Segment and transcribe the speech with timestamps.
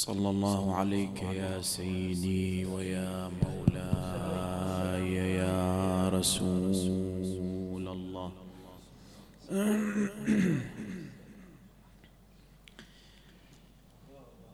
[0.00, 8.30] صلى الله عليك يا سيدي ويا مولاي يا رسول الله.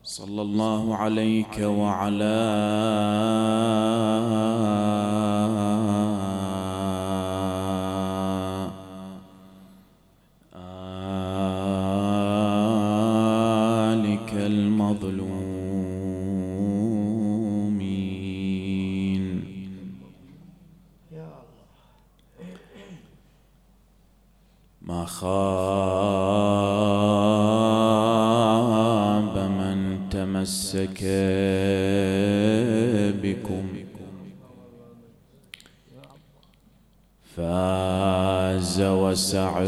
[0.03, 2.39] صلى الله عليك وعلى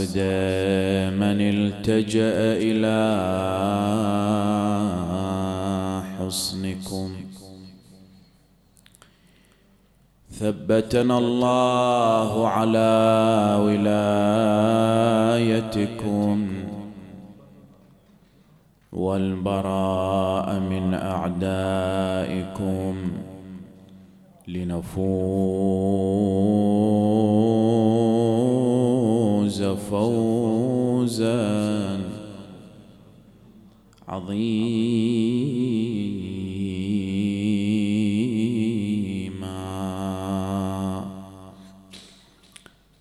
[0.08, 2.98] وسعد من التجأ إلى
[6.18, 7.08] حصنكم.
[10.30, 12.92] ثبتنا الله على
[15.44, 16.36] ولايتكم
[18.92, 22.12] والبراء من أعدائكم
[24.48, 25.77] لنفوز
[31.08, 32.00] فوزا
[34.08, 34.48] عظيما.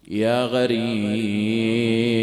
[0.08, 2.17] يا غريب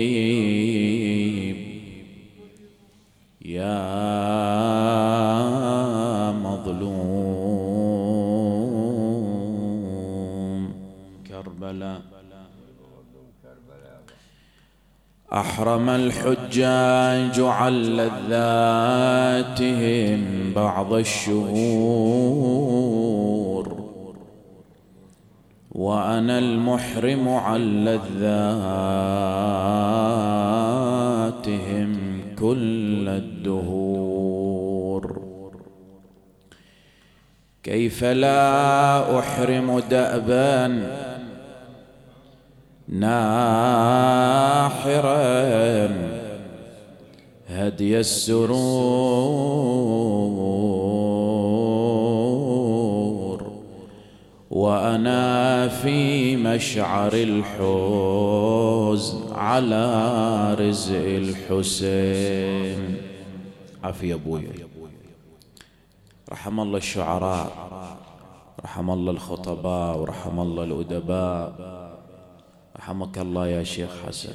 [15.97, 19.43] الحجاج عن لذاتهم
[20.55, 22.15] بعض الشهور.
[25.73, 28.25] وأنا المحرم عن لذاتهم
[32.39, 34.65] كل الدهور.
[37.63, 40.83] كيف لا أحرم دأبا؟
[42.89, 43.64] ناحرا
[48.05, 48.53] السرور
[54.51, 59.87] وأنا في مشعر الحزن على
[60.61, 62.97] رزق الحسين.
[63.85, 64.53] عافية أبويا.
[66.33, 67.53] رحم الله الشعراء
[68.65, 71.53] رحم الله الخطباء ورحم الله الأدباء.
[72.77, 74.35] رحمك الله يا شيخ حسن.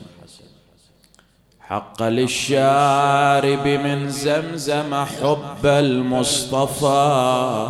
[1.69, 7.67] حق للشارب من زمزم حب المصطفى.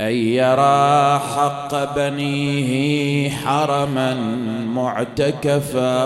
[0.00, 4.14] أن يرى حق بنيه حرما
[4.74, 6.04] معتكفا.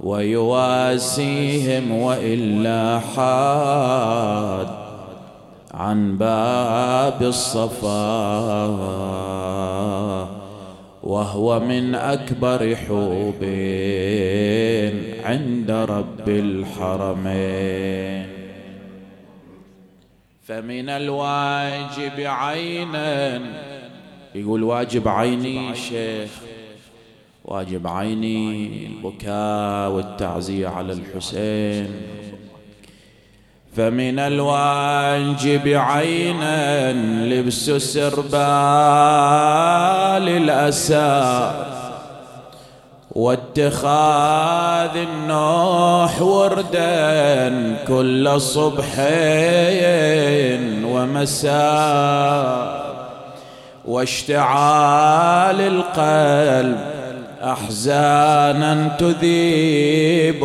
[0.00, 4.68] ويواسيهم وإلا حاد
[5.74, 9.23] عن باب الصفا.
[11.04, 13.44] وهو من أكبر حوب
[15.24, 18.26] عند رب الحرمين.
[20.42, 23.40] فمن الواجب عينا.
[24.34, 26.30] يقول واجب عيني شيخ.
[27.44, 32.13] واجب عيني البكاء والتعزية على الحسين.
[33.76, 36.92] فمن الواجب عينا
[37.24, 38.34] لبس سربال
[40.28, 41.50] الأسى
[43.10, 48.98] واتخاذ النوح وردا كل صبح
[50.84, 52.84] ومساء
[53.84, 56.78] واشتعال القلب
[57.42, 60.44] أحزانا تذيب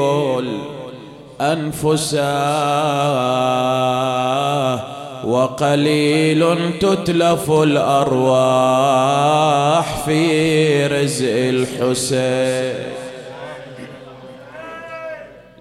[1.39, 2.35] الانفسا
[5.23, 8.85] وقليل تتلف الأرواح
[10.05, 12.75] في رزق الحسين.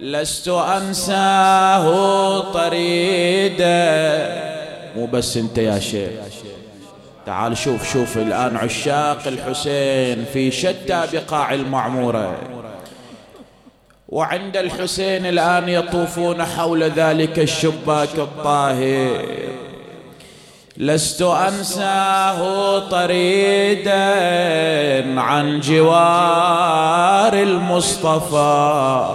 [0.01, 1.85] لست أنساه
[2.41, 3.69] طريدا.
[4.97, 6.11] مو بس انت يا شيخ.
[7.27, 12.58] تعال شوف شوف الآن عشاق الحسين في شتى بقاع المعمورة.
[14.09, 19.25] وعند الحسين الآن يطوفون حول ذلك الشباك الطاهر.
[20.77, 24.01] لست أنساه طريدا
[25.21, 29.07] عن جوار المصطفى.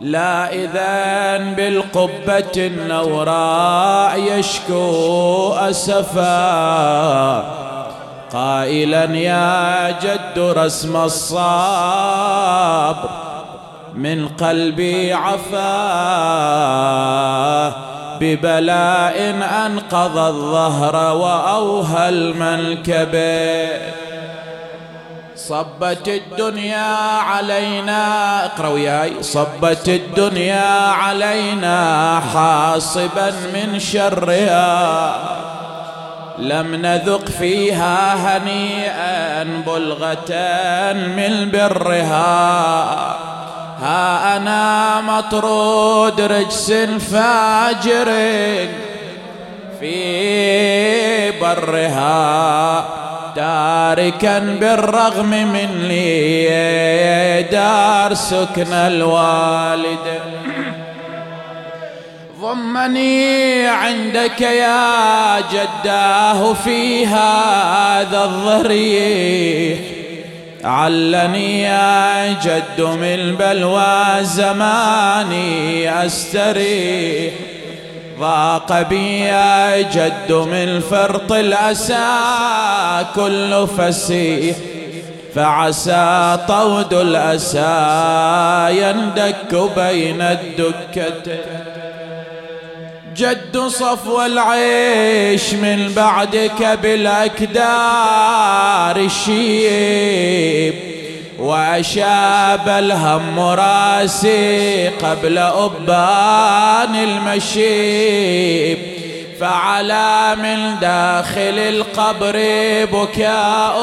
[0.00, 6.32] لا إذا بالقبة النوراء يشكو أسفا.
[8.32, 12.12] قائلا يا جد رسم الصابر
[13.94, 15.82] من قلبي عفا
[18.20, 19.34] ببلاء
[19.66, 23.92] أنقض الظهر وأوهى المنكبين
[25.36, 29.22] صبت الدنيا علينا اقرأ وياي.
[29.22, 35.14] صبت الدنيا علينا حاصبا من شرها.
[36.38, 40.32] لم نذق فيها هنيئا بلغة
[40.92, 43.31] من برها.
[43.82, 46.72] ها أنا مطرود رجس
[47.12, 48.12] فاجر
[49.80, 52.84] في برها
[53.36, 60.20] تاركا بالرغم من لي دار سكن الوالد.
[62.40, 70.01] ضمني عندك يا جداه في هذا الضريح
[70.64, 77.34] علني يا جد من بلوى زماني استريح
[78.20, 82.06] ضاق بي يا جد من فرط الأسى
[83.14, 84.56] كل فسيح.
[85.34, 87.60] فعسى طود الأسى
[88.70, 91.71] يندك بين الدكتين
[93.16, 97.66] جد صفو العيش من بعدك بالأكدار
[98.96, 100.74] الشيب
[101.38, 108.78] وأشاب الهم راسي قبل أبان المشيب.
[109.40, 112.36] فعلى من داخل القبر
[112.92, 113.78] بكاء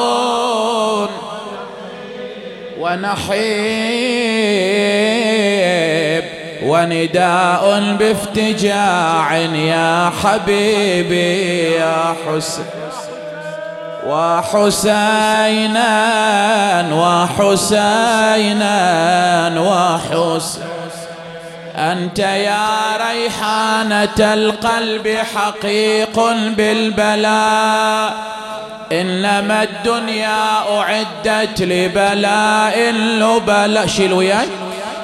[2.78, 3.70] ونحيب.
[6.62, 12.64] ونداء بافتجاع يا حبيبي يا حسين
[14.06, 15.84] وحسينا
[17.40, 18.74] وحسينا
[19.60, 20.62] وحسين
[21.76, 22.68] أنت يا
[23.10, 26.16] ريحانة القلب حقيق
[26.56, 28.14] بالبلاء
[28.92, 34.48] إنما الدنيا أعدت لبلاء لبلاء شيل وياي.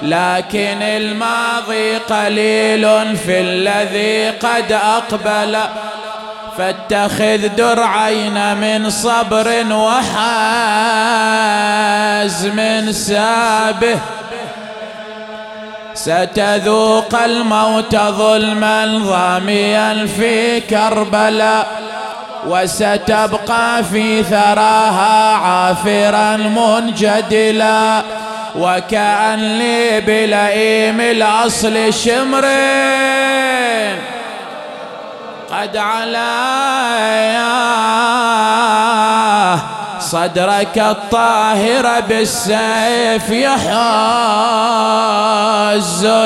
[0.02, 5.58] لكن الماضي قليل في الذي قد أقبل.
[6.58, 10.12] فاتخذ درعين من صبر وحازم
[12.93, 13.98] سابه.
[15.94, 21.66] ستذوق الموت ظلما ظاميا في كربلاء
[22.46, 28.02] وستبقى في ثراها عافرا منجدلا.
[28.56, 32.47] وكأن لي بلئيم الأصل شمرين.
[35.53, 37.56] قد علايا
[40.00, 43.31] صدرك الطاهر بالسيف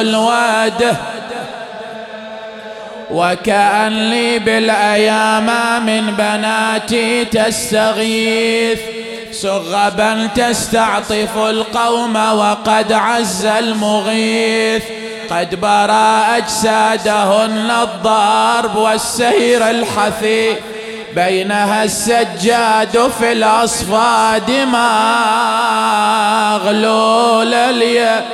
[0.00, 0.97] الوده
[3.11, 5.47] وكأن لي بالأيام
[5.87, 8.81] من بناتي تستغيث.
[9.42, 14.82] سغبا تستعطف القوم وقد عز المغيث.
[15.31, 20.56] قد برى أجسادهن الضرب والسير الحثيث.
[21.15, 24.50] بينها السجاد في الأصفاد
[26.60, 28.24] مغلول اليد.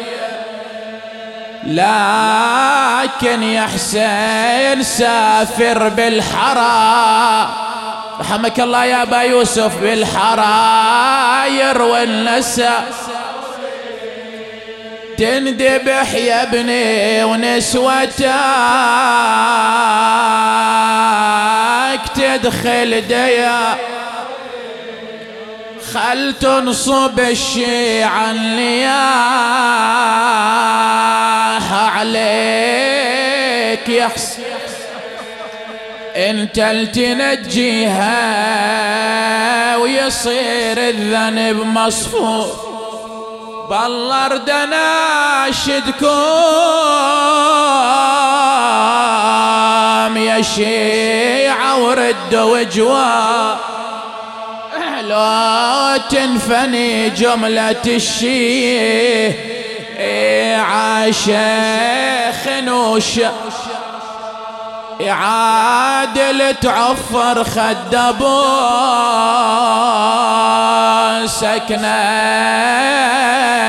[1.67, 7.49] لكن يا حسين سافر بالحرى.
[8.21, 12.85] رحمك الله يا أبا يوسف بالحراير والنساء.
[15.19, 18.35] تندبح يا ابني ونسوتك
[22.15, 23.77] تدخل ديا.
[25.95, 28.97] خل تنصب الشيعة النياح
[31.97, 34.39] عليك يحس
[36.17, 36.61] انت
[36.95, 38.07] تنجيها
[39.77, 42.47] ويصير الذنب مصفوف.
[43.71, 46.07] بالله ارد اناشدكم
[50.17, 53.55] يا شيعة ورد وجوا
[55.03, 59.47] لو تنفني جملة الشيعة.
[61.11, 63.33] شيخ نوشا
[65.01, 68.43] يعادل تعفر خد ابو
[71.27, 71.97] سكنة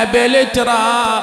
[0.04, 1.22] بالتراب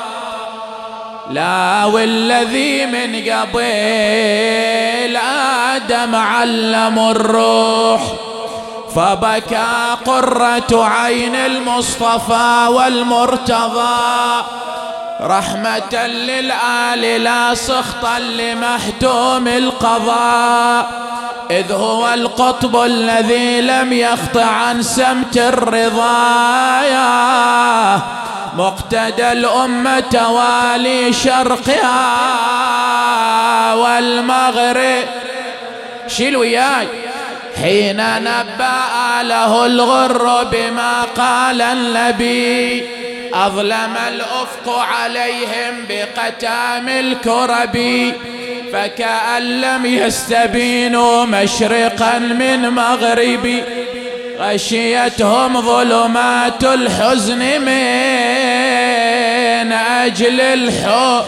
[1.29, 5.17] لا والذي من قبل
[5.75, 8.01] آدم علم الروح
[8.95, 14.43] فبكى قرة عين المصطفى والمرتضى.
[15.21, 21.05] رحمة للآل لا سخطا لمحتوم القضاء
[21.51, 27.05] إذ هو القطب الذي لم يخط عن سمت الرضايا.
[28.57, 31.93] مقتدى الأمة والي شرقها
[33.73, 35.05] والمغرب.
[36.07, 36.87] شيل وياي.
[37.61, 42.85] حين نبأ له الغر بما قال النبي
[43.33, 47.77] أظلم الأفق عليهم بقتام الكرب
[48.73, 53.63] فكأن لم يستبينوا مشرقا من مغربي
[54.39, 61.25] غشيتهم ظلمات الحزن من أجل الحب.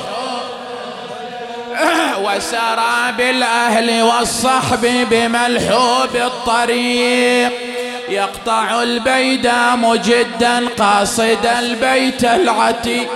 [2.25, 7.51] وسرى بالأهل والصحب بملحوب الطريق.
[8.09, 13.07] يقطع البيد مجدا قاصد البيت العتيق.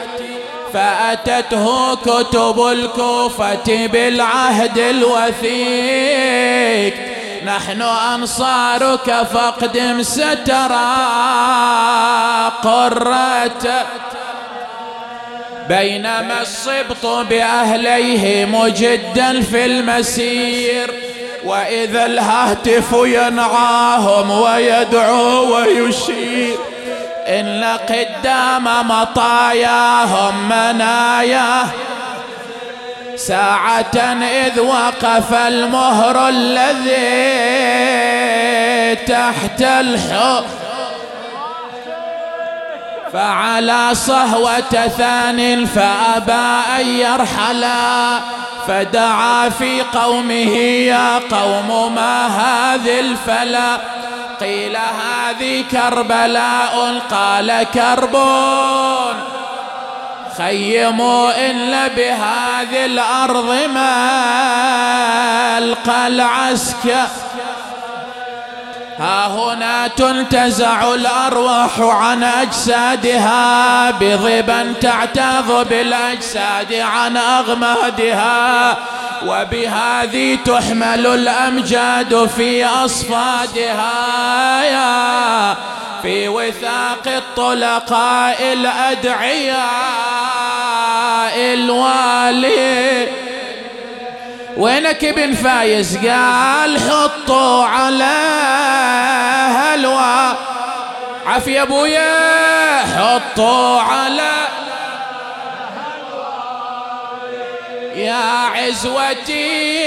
[0.74, 6.32] فأتته كتب الكوفة بالعهد الوثيق.
[7.46, 10.96] نحن أنصارك فاقدم سترى
[12.64, 13.86] قرة
[15.78, 20.92] بينما الصبط بأهليه مجدا في المسير.
[21.44, 26.56] وإذا الهاتف ينعاهم ويدعو ويشير.
[27.28, 31.64] إن قدام مطاياهم منايا.
[33.16, 36.96] ساعة إذ وقف المهر الذي
[38.96, 40.61] تحت الحب
[43.14, 48.20] فعلى صهوة ثان فأبى أن يرحلا
[48.68, 50.56] فدعا في قومه
[50.88, 53.78] يا قوم ما هذه الفلا؟
[54.40, 59.14] قيل هذه كربلاء قال كربون
[60.38, 63.98] خيموا إلا بهذه الأرض ما
[65.58, 67.08] ألقى العسكر
[69.02, 78.78] ها هنا تنتزع الأرواح عن أجسادها بضبا تعتاض بالأجساد عن أغمادها
[79.26, 83.94] وبهذه تحمل الأمجاد في أصفادها.
[84.64, 85.56] يا
[86.02, 89.62] في وثاق الطلقاء الأدعياء
[91.36, 93.08] الوالي.
[94.58, 98.18] وينك ابن فايز؟ قال حطوا على
[99.58, 100.38] هلوى.
[101.26, 102.80] عافية أبويا.
[102.98, 104.32] حطوا على
[107.96, 109.84] يا عزوتي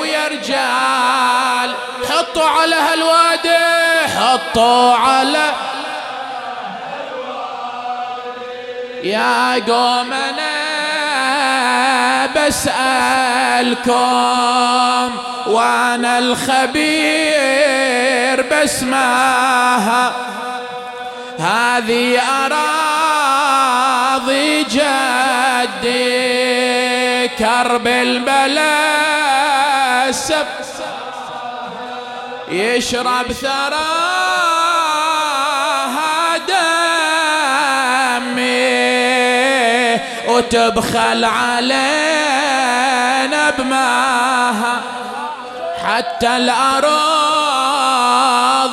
[0.00, 1.74] ويا رجال.
[2.10, 3.58] حطوا على هالوادي
[4.18, 5.52] حطوا على
[9.02, 10.51] يا قومنا.
[12.36, 13.92] بسألكم
[15.46, 17.62] وأنا الخبير
[18.52, 20.12] بسماها
[21.38, 26.32] هذه أراضي جدي
[27.28, 28.92] كرب البلا
[30.12, 30.46] سب
[32.48, 33.82] يشرب ثراها
[38.22, 42.11] دمي وتبخل علينا
[43.58, 44.80] بماها
[45.84, 46.92] حتى الأراض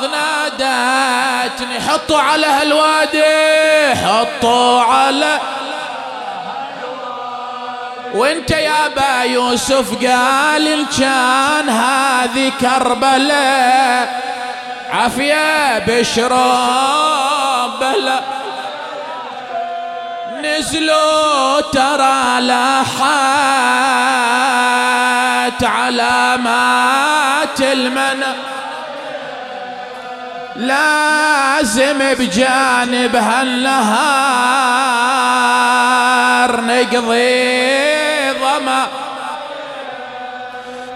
[0.04, 1.80] نادتني.
[1.88, 5.38] حطوا على هالوادي حطوا على
[8.14, 14.20] وانت يا با يوسف قال إن كان هذه كربلاء
[14.92, 16.30] عافية بشرب
[17.80, 18.20] بلا
[20.44, 23.60] نزلوا ترى لاحات
[25.64, 28.34] علامات المنى.
[30.56, 34.30] لازم بجانب هالنهار
[36.60, 38.86] نقضي ظما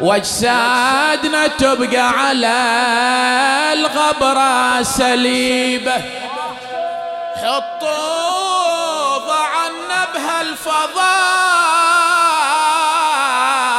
[0.01, 2.57] واجسادنا تبقى على
[3.73, 6.03] الغبرة سليبة.
[7.37, 8.44] حطوا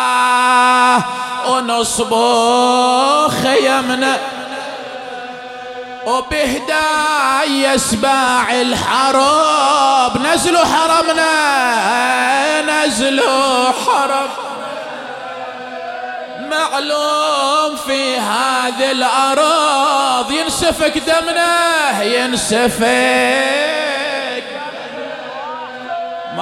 [0.05, 1.01] بهالفضاء
[1.49, 4.17] ونصبوا خيمنا
[6.05, 11.31] وبهداي يسباع الحرب نزلوا حرمنا
[12.61, 14.29] نزلوا حرم
[16.49, 23.84] معلوم في هذه الأرض ينسفك دمنا ينسفك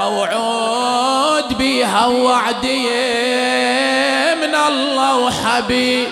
[0.10, 2.90] موعود بها وعدي
[4.42, 6.08] من الله وحبيب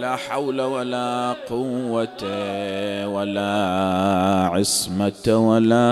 [0.00, 2.22] لا حول ولا قوة
[3.06, 3.54] ولا
[4.52, 5.86] عصمة ولا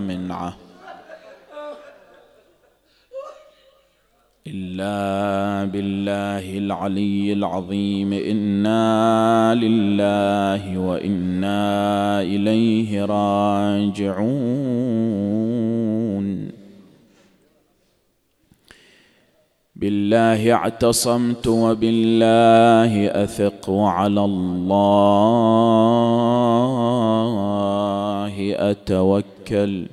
[0.00, 0.65] منعة.
[4.46, 8.12] إلا بالله العلي العظيم.
[8.12, 14.16] إنا لله وإنا إليه راجعون.
[19.76, 25.14] بالله اعتصمت وبالله أثق وعلى الله
[28.70, 29.86] أتوكل.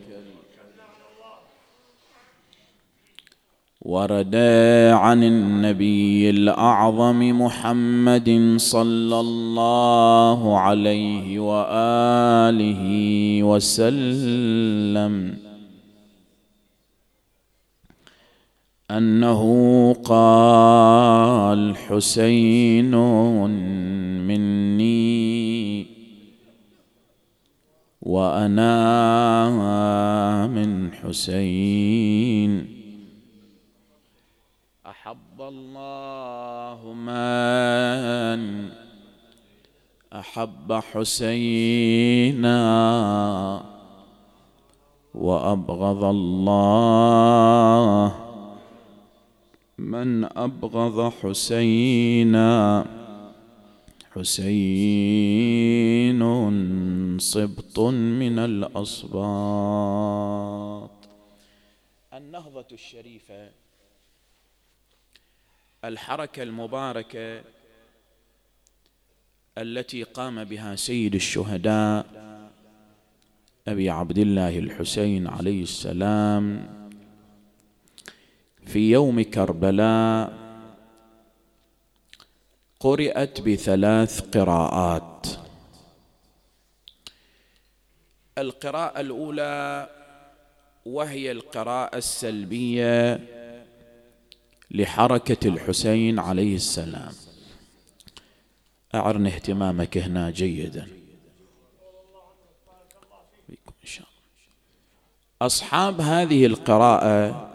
[3.84, 4.36] ورد
[4.92, 12.84] عن النبي الأعظم محمد صلى الله عليه وآله
[13.44, 15.38] وسلم.
[18.92, 19.44] أنه
[19.94, 22.96] قال حسين
[24.28, 25.86] مني
[28.02, 28.78] وأنا
[30.48, 32.73] من حسين.
[35.50, 38.70] الله من
[40.14, 42.62] أحب حسينا
[45.16, 48.16] وأبغض الله
[49.78, 52.86] من أبغض حسينا.
[54.14, 56.22] حسين
[57.20, 59.14] صبط من الأصباط.
[62.14, 63.63] النهضة الشريفة
[65.84, 67.42] الحركة المباركة
[69.58, 72.06] التي قام بها سيد الشهداء
[73.68, 76.68] أبي عبد الله الحسين عليه السلام
[78.66, 80.44] في يوم كربلاء
[82.80, 85.28] قرأت بثلاث قراءات.
[88.38, 89.90] القراءة الأولى
[90.86, 93.20] وهي القراءة السلبية
[94.74, 97.12] لحركة الحسين عليه السلام.
[98.96, 100.88] اعرن اهتمامك هنا جيدا.
[105.42, 107.50] أصحاب هذه القراءة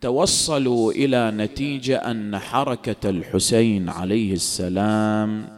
[0.00, 5.48] توصلوا إلى نتيجة أن حركة الحسين عليه السلام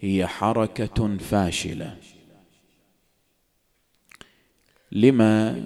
[0.00, 1.96] هي حركة فاشلة.
[4.92, 5.64] لما؟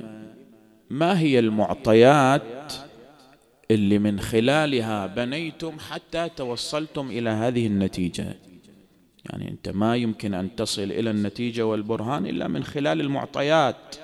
[0.90, 2.72] ما هي المعطيات
[3.70, 8.36] اللي من خلالها بنيتم حتى توصلتم إلى هذه النتيجة.
[9.30, 13.96] يعني أنت ما يمكن أن تصل إلى النتيجة والبرهان إلا من خلال المعطيات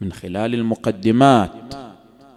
[0.00, 1.74] من خلال المقدمات.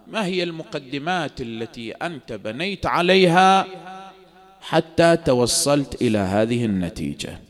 [0.06, 3.66] ما هي المقدمات التي أنت بنيت عليها
[4.60, 7.45] حتى توصلت إلى هذه النتيجة؟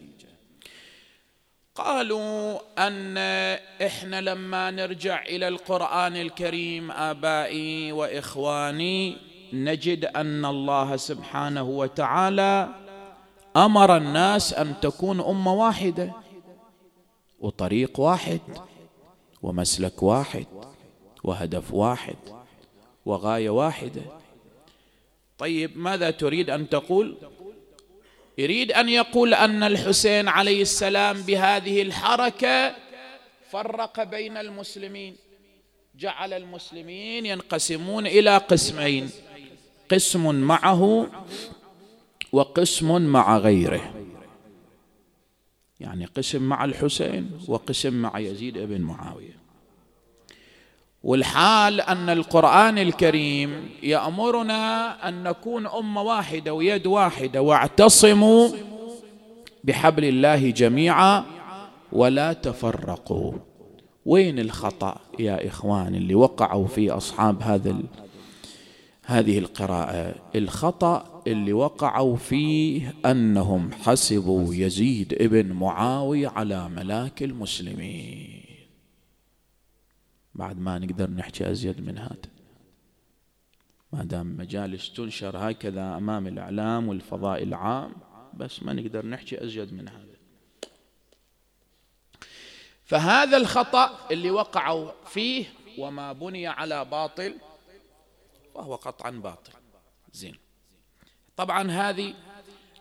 [1.77, 3.19] قالوا أن
[3.87, 9.17] إحنا لما نرجع إلى القرآن الكريم آبائي وإخواني
[9.53, 12.69] نجد أن الله سبحانه وتعالى
[13.57, 16.13] أمر الناس أن تكون أمة واحدة
[17.41, 18.41] وطريق واحد
[19.43, 20.47] ومسلك واحد
[21.25, 22.17] وهدف واحد
[23.07, 24.03] وغاية واحدة.
[25.39, 27.17] طيب ماذا تريد أن تقول؟
[28.39, 32.77] يريد أن يقول أن الحسين عليه السلام بهذه الحركة
[33.51, 35.17] فرق بين المسلمين.
[35.99, 39.11] جعل المسلمين ينقسمون إلى قسمين
[39.91, 41.11] قسم معه
[42.33, 43.95] وقسم مع غيره.
[45.81, 49.46] يعني قسم مع الحسين وقسم مع يزيد بن معاوية.
[51.07, 58.49] والحال أن القرآن الكريم يأمرنا أن نكون أمة واحدة ويد واحدة واعتصموا
[59.65, 61.25] بحبل الله جميعا
[61.93, 63.33] ولا تفرقوا.
[64.07, 67.77] وين الخطأ يا إخوان اللي وقعوا فيه أصحاب هذا
[69.05, 78.36] هذه القراءة؟ الخطأ اللي وقعوا فيه أنهم حسبوا يزيد ابن معاوية على ملاك المسلمين.
[80.37, 82.31] بعد ما نقدر نحكي أزيد من هذا.
[83.93, 87.93] ما دام مجالس تنشر هكذا أمام الإعلام والفضاء العام
[88.35, 90.17] بس ما نقدر نحكي أزيد من هذا.
[92.85, 95.45] فهذا الخطأ اللي وقعوا فيه
[95.79, 97.35] وما بني على باطل
[98.55, 99.53] فهو قطعا باطل.
[100.13, 100.39] زين.
[101.37, 102.15] طبعا هذه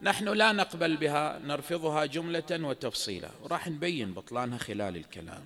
[0.02, 3.30] نحن لا نقبل بها نرفضها جملة وتفصيلا.
[3.44, 5.46] وراح نبين بطلانها خلال الكلام.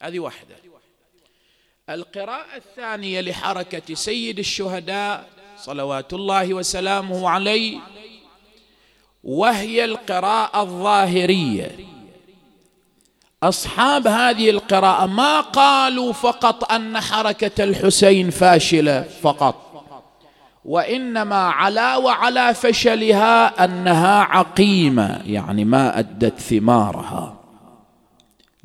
[0.00, 0.56] هذه واحدة.
[1.90, 7.78] القراءة الثانية لحركة سيد الشهداء صلوات الله وسلامه عليه
[9.24, 11.70] وهي القراءة الظاهرية.
[13.42, 19.66] أصحاب هذه القراءة ما قالوا فقط أن حركة الحسين فاشلة فقط
[20.64, 27.40] وإنما على وعلى فشلها أنها عقيمة يعني ما أدت ثمارها.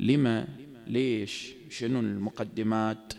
[0.00, 0.46] لما؟
[0.86, 3.12] ليش؟ شنو المقدمات؟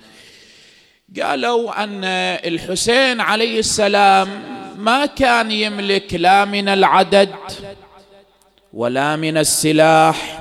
[1.22, 2.04] قالوا أن
[2.46, 4.28] الحسين عليه السلام
[4.78, 7.36] ما كان يملك لا من العدد
[8.74, 10.39] ولا من السلاح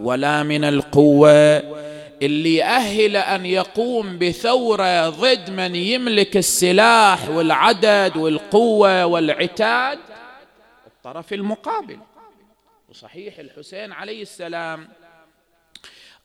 [0.00, 1.58] ولا من القوة
[2.22, 9.98] اللي يأهل أن يقوم بثورة ضد من يملك السلاح والعدد والقوة والعتاد
[10.86, 11.98] الطرف المقابل.
[12.88, 14.88] وصحيح الحسين عليه السلام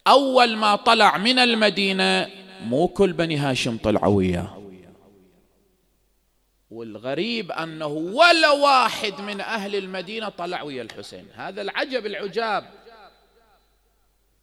[0.07, 2.27] أول ما طلع من المدينة
[2.65, 4.61] مو كل بني هاشم طلعوا وياه.
[6.71, 11.25] والغريب أنه ولا واحد من أهل المدينة طلع ويا الحسين.
[11.33, 12.63] هذا العجب العجاب.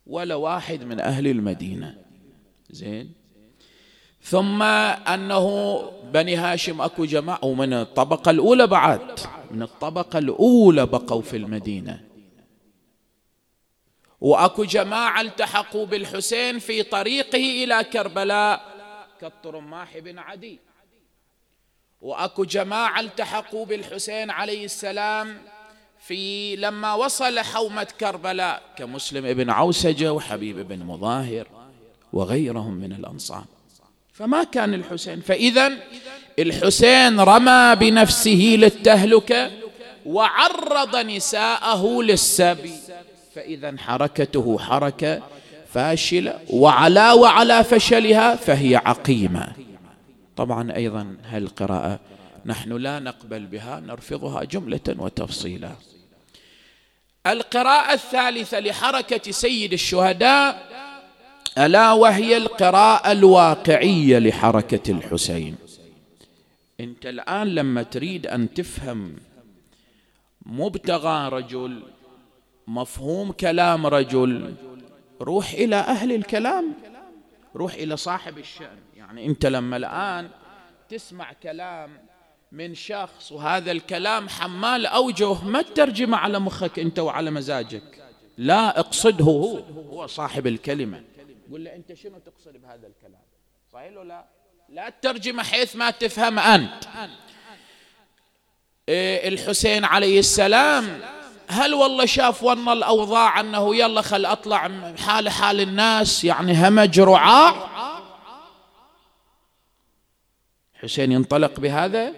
[0.07, 1.95] ولا واحد من أهل المدينة.
[2.71, 3.13] زين؟
[4.23, 5.79] ثم أنه
[6.13, 9.21] بني هاشم أكو جماعة ومن الطبقة الأولى بعد
[9.51, 12.12] من الطبقة الأولى بقوا في المدينة.
[14.23, 18.63] وأكو جماعة التحقوا بالحسين في طريقه إلى كربلاء
[19.21, 20.59] كالطرماح بن عدي.
[22.01, 25.43] وأكو جماعة التحقوا بالحسين عليه السلام
[26.07, 31.47] في لما وصل حومة كربلاء كمسلم ابن عوسجة وحبيب بن مظاهر
[32.13, 33.45] وغيرهم من الأنصار.
[34.13, 35.21] فما كان الحسين.
[35.21, 35.73] فإذا
[36.39, 39.51] الحسين رمى بنفسه للتهلكة
[40.07, 42.79] وعرض نساءه للسبي.
[43.35, 45.23] فإذا حركته حركة
[45.73, 49.53] فاشلة وعلى وعلى فشلها فهي عقيمة.
[50.37, 52.01] طبعا أيضا هالقراءة
[52.47, 55.73] نحن لا نقبل بها نرفضها جملة وتفصيلا.
[57.27, 60.73] القراءة الثالثة لحركة سيد الشهداء
[61.59, 65.57] ألا وهي القراءة الواقعية لحركة الحسين.
[66.81, 69.17] أنت الآن لما تريد أن تفهم
[70.47, 71.83] مبتغى رجل
[72.67, 74.55] مفهوم كلام رجل.
[75.21, 76.75] روح إلى أهل الكلام.
[77.57, 78.79] روح إلى صاحب الشأن.
[78.97, 80.31] يعني أنت لما الآن
[80.89, 81.99] تسمع كلام
[82.53, 88.03] من شخص وهذا الكلام حمال أوجه ما تترجمه على مخك أنت وعلى مزاجك.
[88.39, 89.59] لا اقصده هو
[89.91, 91.03] هو صاحب الكلمة.
[91.53, 93.23] قل له أنت شنو تقصد بهذا الكلام؟
[93.73, 94.25] صحيح ولا لا؟
[94.69, 96.85] لا تترجمه حيث ما تفهم أنت.
[98.89, 101.01] إيه الحسين عليه السلام
[101.53, 107.55] هل والله شاف ون الأوضاع أنه يلا خل أطلع حال حال الناس يعني همج رعاع
[110.75, 112.13] حسين ينطلق بهذا؟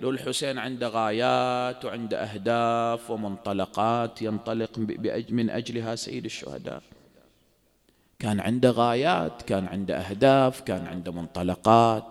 [0.00, 4.70] لو الحسين عنده غايات وعنده أهداف ومنطلقات ينطلق
[5.28, 6.82] من أجلها سيد الشهداء.
[8.18, 12.04] كان عنده غايات كان عنده أهداف كان عنده منطلقات.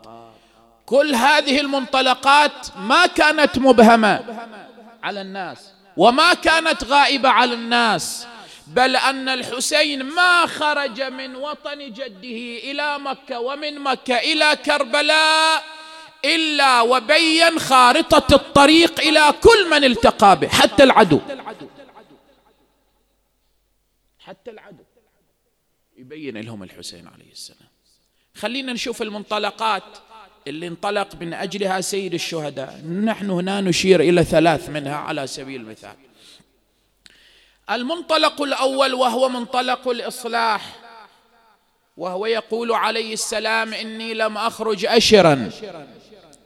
[0.86, 4.24] كل هذه المنطلقات ما كانت مبهمة
[5.04, 5.77] على الناس.
[5.98, 8.28] وما كانت غائبة على الناس
[8.68, 15.64] بل أن الحسين ما خرج من وطن جده إلى مكة ومن مكة إلى كربلاء
[16.26, 21.20] إلا وبين خارطة الطريق إلى كل من التقى به حتى العدو.
[24.20, 24.84] حتى العدو.
[25.98, 27.70] يبين لهم الحسين عليه السلام.
[28.36, 30.07] خلينا نشوف المنطلقات.
[30.48, 32.82] اللي انطلق من أجلها سيد الشهداء.
[32.86, 35.96] نحن هنا نشير إلى ثلاث منها على سبيل المثال.
[37.70, 40.76] المنطلق الأول وهو منطلق الإصلاح
[41.98, 45.50] وهو يقول عليه السلام إني لم أخرج أشرا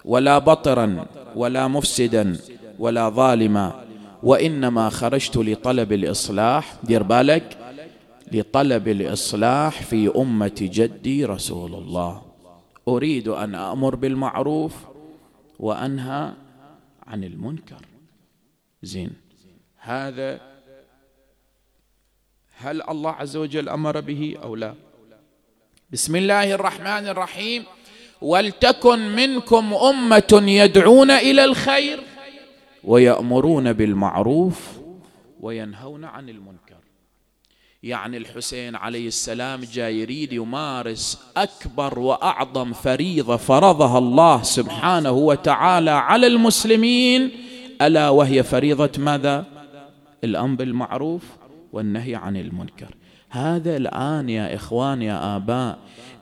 [0.05, 2.37] ولا بطرا ولا مفسدا
[2.79, 3.85] ولا ظالما
[4.23, 7.57] وإنما خرجت لطلب الإصلاح دير بالك
[8.31, 12.30] لطلب الإصلاح في أمة جدي رسول الله.
[12.87, 14.75] أريد أن أمر بالمعروف
[15.59, 16.33] وأنهى
[17.07, 17.85] عن المنكر.
[18.83, 19.13] زين.
[19.77, 20.41] هذا
[22.57, 24.73] هل الله عز وجل أمر به أو لا؟
[25.91, 27.63] بسم الله الرحمن الرحيم.
[28.21, 31.99] ولتكن منكم أمة يدعون إلى الخير
[32.83, 34.79] ويأمرون بالمعروف
[35.39, 36.80] وينهون عن المنكر.
[37.83, 46.27] يعني الحسين عليه السلام جاي يريد يمارس أكبر وأعظم فريضة فرضها الله سبحانه وتعالى على
[46.27, 47.31] المسلمين
[47.81, 49.45] ألا وهي فريضة ماذا؟
[50.23, 51.21] الأمر بالمعروف
[51.73, 52.95] والنهي عن المنكر.
[53.29, 55.77] هذا الآن يا إخوان يا آباء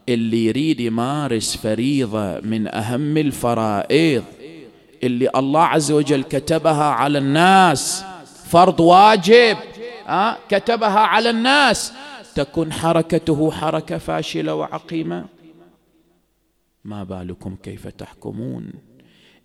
[0.10, 4.24] اللي يريد يمارس فريضة من أهم الفرائض
[5.04, 8.04] اللي الله عز وجل كتبها على الناس
[8.50, 9.58] فرض واجب.
[10.10, 11.94] أه؟ كتبها على الناس.
[12.36, 15.26] تكون حركته حركة فاشلة وعقيمة.
[16.86, 18.72] ما بالكم كيف تحكمون؟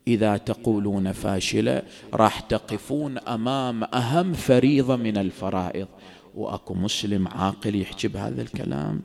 [0.09, 1.83] إذا تقولون فاشلة
[2.15, 5.89] راح تقفون أمام أهم فريضة من الفرائض.
[6.35, 9.03] وأكو مسلم عاقل يحكي بهذا الكلام؟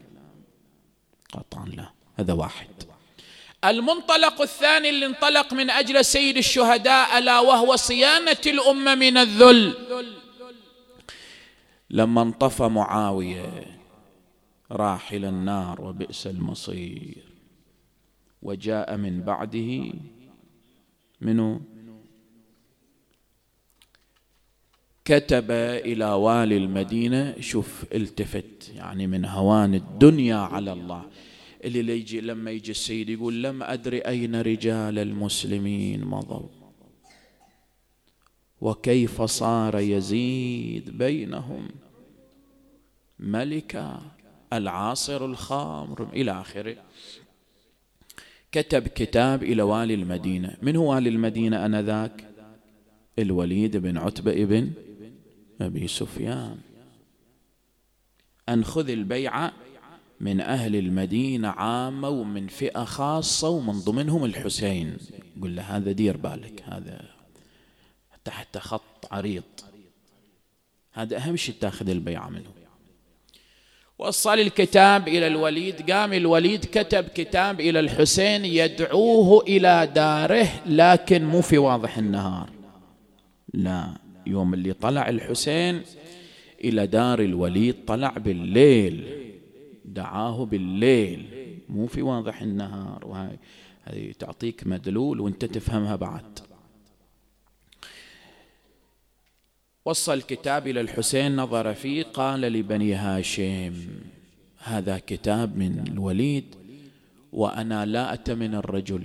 [1.34, 2.68] قطعا لا هذا واحد.
[3.66, 9.74] المنطلق الثاني اللي انطلق من أجل سيد الشهداء ألا وهو صيانة الأمة من الذل.
[11.90, 13.66] لما انطفى معاوية
[14.72, 17.24] راح إلى النار وبئس المصير.
[18.42, 19.94] وجاء من بعده
[21.22, 21.62] منو؟
[25.06, 31.06] كتب إلى والي المدينة شوف التفت يعني من هوان الدنيا على الله.
[31.64, 36.59] اللي يجي لما يجي السيد يقول لم أدري أين رجال المسلمين مضوا.
[38.62, 41.68] وكيف صار يزيد بينهم؟
[43.20, 44.02] ملكا
[44.54, 46.76] العاصر الخامر إلى آخره.
[48.52, 50.58] كتب كتاب إلى والي المدينة.
[50.62, 52.26] من هو والي المدينة آنذاك؟
[53.20, 54.72] الوليد بن عتبه ابن
[55.62, 56.58] أبي سفيان.
[58.50, 59.54] أن خذ البيعه
[60.20, 64.98] من أهل المدينة عامه ومن فئة خاصة ومن ضمنهم الحسين.
[65.42, 67.19] قل له هذا دير بالك هذا
[68.30, 69.44] تحت خط عريض.
[70.94, 72.50] هذا أهم شيء تأخذ البيعة منه.
[74.00, 75.92] وصل الكتاب إلى الوليد.
[75.92, 82.50] قام الوليد كتب كتاب إلى الحسين يدعوه إلى داره لكن مو في واضح النهار.
[83.54, 85.82] لا يوم اللي طلع الحسين
[86.64, 89.08] إلى دار الوليد طلع بالليل.
[89.86, 91.26] دعاه بالليل.
[91.70, 93.06] مو في واضح النهار.
[93.06, 96.49] وهي تعطيك مدلول وانت تفهمها بعد.
[99.86, 103.74] وصل الكتاب إلى الحسين نظر فيه قال لبني هاشم
[104.58, 106.56] هذا كتاب من الوليد
[107.32, 109.04] وأنا لا أتمن الرجل.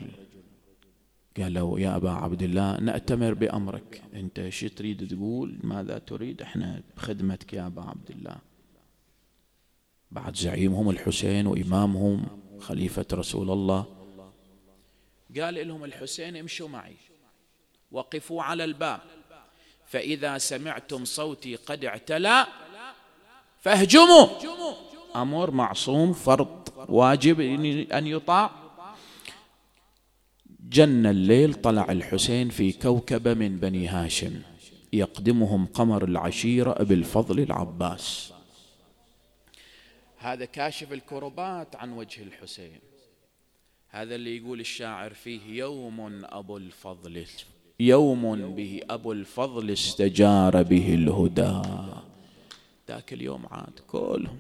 [1.36, 4.02] قالوا يا أبا عبد الله نأتمر بأمرك.
[4.14, 8.36] أنت شو تريد تقول؟ ماذا تريد؟ إحنا بخدمتك يا أبا عبد الله.
[10.10, 12.26] بعد زعيمهم الحسين وإمامهم
[12.60, 13.86] خليفة رسول الله
[15.40, 16.96] قال لهم الحسين امشوا معي
[17.92, 19.00] وقفوا على الباب.
[19.86, 22.46] فإذا سمعتم صوتي قد اعتلى
[23.60, 24.26] فاهجموا.
[25.16, 27.40] أمر معصوم فرض واجب
[27.92, 28.50] أن يطاع.
[30.68, 34.42] جن الليل طلع الحسين في كوكبة من بني هاشم
[34.92, 38.32] يقدمهم قمر العشيرة بالفضل العباس.
[40.18, 42.80] هذا كاشف الكربات عن وجه الحسين.
[43.88, 47.26] هذا اللي يقول الشاعر فيه يوم أبو الفضل.
[47.80, 51.62] يوم به أبو الفضل استجار به الهدى.
[52.88, 54.38] ذاك اليوم عاد كلهم.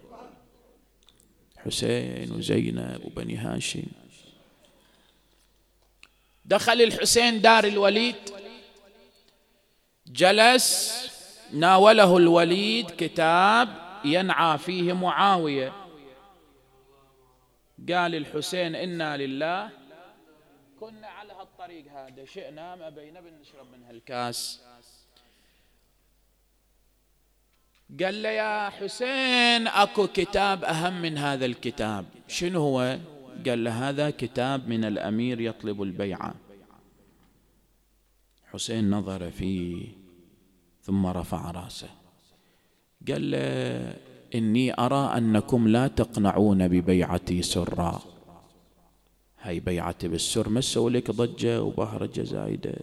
[1.56, 3.82] حسين وزينب وبني هاشم.
[6.44, 8.14] دخل الحسين دار الوليد.
[10.06, 10.94] جلس
[11.52, 13.68] ناوله الوليد كتاب
[14.04, 15.72] ينعى فيه معاوية.
[17.88, 19.70] قال الحسين إنا لله
[20.80, 21.06] كنا
[21.64, 24.60] على هالطريق هذا شئنا ما بين بنشرب من هالكاس.
[28.00, 32.04] قال له يا حسين أكو كتاب أهم من هذا الكتاب.
[32.28, 32.98] شنو هو؟
[33.46, 36.34] قال له هذا كتاب من الأمير يطلب البيعه
[38.52, 39.88] حسين نظر فيه
[40.82, 41.90] ثم رفع رأسه.
[43.08, 43.96] قال له
[44.34, 48.13] إني أرى أنكم لا تقنعون ببيعتي سرا.
[49.44, 52.74] هاي بيعتي بالسر ما سووا لك ضجه وبهرجه زايدة.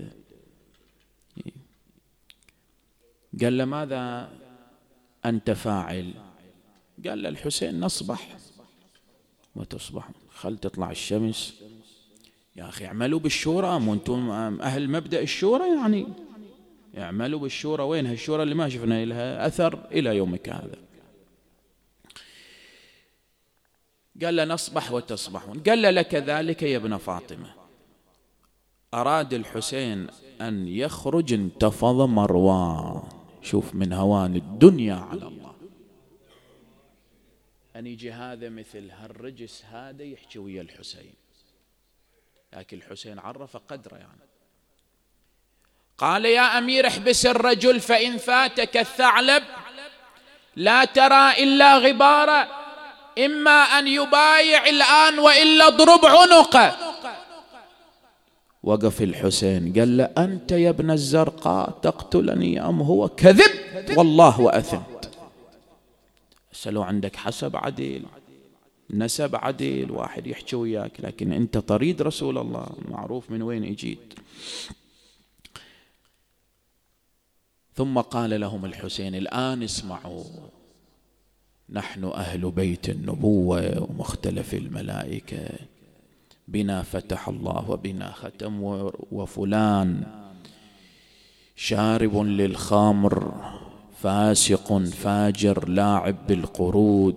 [3.41, 4.29] قال له ماذا
[5.25, 6.13] أنت فاعل؟
[7.07, 8.37] قال له الحسين نصبح.
[9.55, 11.61] وتصبح خل تطلع الشمس.
[12.55, 16.07] يا أخي اعملوا بالشورى مو أنتم أهل مبدأ الشورى يعني؟
[16.97, 20.90] اعملوا بالشورى وين هالشورى اللي ما شفنا لها أثر إلى يومك هذا؟
[24.23, 25.63] قال له نصبح وتصبحون.
[25.63, 27.53] قال له لك ذلك يا ابن فاطمة.
[28.93, 30.07] أراد الحسين
[30.41, 33.03] أن يخرج انتفض مروان.
[33.41, 35.55] شوف من هوان الدنيا على الله.
[37.75, 41.13] أن يجي هذا مثل هالرجس هذا يحكي ويا الحسين.
[42.53, 44.21] لكن الحسين عرف قدره يعني.
[45.97, 49.43] قال يا أمير احبس الرجل فإن فاتك الثعلب
[50.55, 52.60] لا ترى إلا غباره
[53.17, 56.77] إما أن يبايع الآن وإلا اضرب عنقه.
[58.63, 63.51] وقف الحسين قال له أنت يا ابن الزرقاء تقتلني أم هو كذب؟
[63.97, 65.11] والله واثمت
[66.51, 68.05] سألوا عندك حسب عديل
[68.89, 74.13] نسب عديل واحد يحكي وياك لكن أنت طريد رسول الله معروف من وين اجيت
[77.75, 80.23] ثم قال لهم الحسين الآن اسمعوا.
[81.73, 85.49] نحن أهل بيت النبوة ومختلف الملائكة.
[86.47, 88.59] بنا فتح الله وبنا ختم
[89.11, 90.03] وفلان
[91.55, 93.33] شارب للخمر
[93.97, 97.15] فاسق فاجر لاعب بالقرود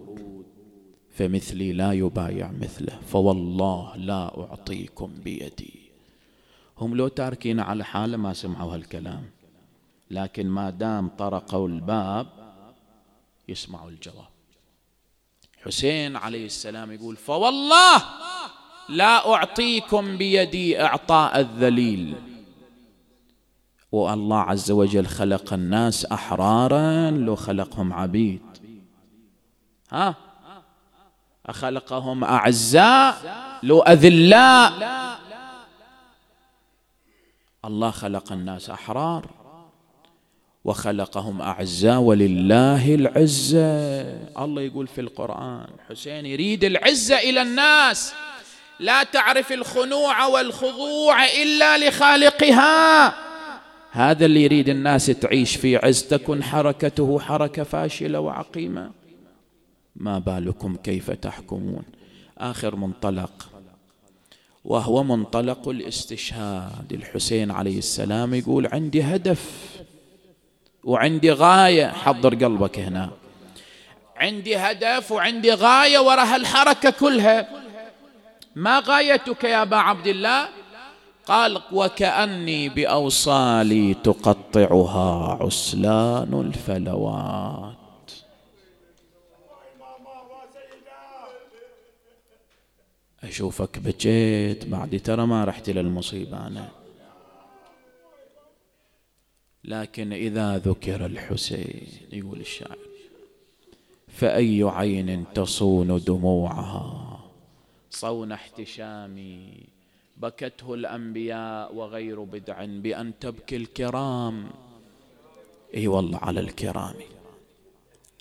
[1.10, 5.74] فمثلي لا يبايع مثله فوالله لا أعطيكم بيدي.
[6.78, 9.24] هم لو تاركين على حالة ما سمعوا هالكلام
[10.10, 12.26] لكن ما دام طرقوا الباب
[13.48, 14.33] يسمعوا الجواب.
[15.66, 18.02] حسين عليه السلام يقول فوالله
[18.88, 22.14] لا أعطيكم بيدي إعطاء الذليل.
[23.92, 28.42] والله عز وجل خلق الناس أحرارا لو خلقهم عبيد.
[29.90, 30.14] ها؟
[31.46, 33.16] أخلقهم أعزاء
[33.62, 34.72] لو أذلاء.
[37.64, 39.43] الله خلق الناس أحرار.
[40.64, 44.00] وخلقهم أعزاء ولله العزة
[44.44, 48.12] الله يقول في القرآن حسين يريد العزة إلى الناس.
[48.80, 53.14] لا تعرف الخنوع والخضوع إلا لخالقها.
[53.90, 58.90] هذا اللي يريد الناس تعيش في عز تكن حركته حركة فاشلة وعقيمة.
[59.96, 61.82] ما بالكم كيف تحكمون؟
[62.38, 63.48] آخر منطلق.
[64.64, 66.92] وهو منطلق الاستشهاد.
[66.92, 69.70] الحسين عليه السلام يقول عندي هدف.
[70.84, 73.10] وعندي غاية حضر قلبك هنا.
[74.16, 77.48] عندي هدف وعندي غاية وراء الحركة كلها.
[78.56, 80.48] ما غايتك يا أبا عبد الله؟
[81.26, 87.74] قال وكأني بأوصالي تقطعها عسلان الفلوات.
[93.24, 96.83] أشوفك بكيت بعد ترى ما رحت إلى المصيبة أنا.
[99.64, 102.78] لكن إذا ذكر الحسين يقول الشاعر
[104.08, 107.20] فأي عين تصون دموعها؟
[107.90, 109.66] صون احتشامي
[110.16, 114.50] بكته الأنبياء وغير بدع بأن تبكي الكرام.
[115.74, 116.94] إي والله على الكرام